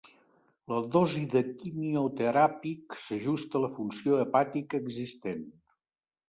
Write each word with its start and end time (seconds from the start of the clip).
La 0.71 0.77
dosi 0.93 1.19
de 1.35 1.43
quimioteràpic 1.59 2.97
s'ajusta 3.09 3.61
a 3.61 3.61
la 3.67 3.71
funció 3.77 4.19
hepàtica 4.23 4.83
existent. 4.87 5.47